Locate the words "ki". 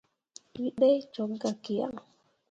1.63-1.73